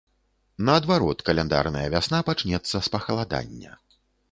[0.69, 3.71] Наадварот, каляндарная вясна пачнецца з пахаладання.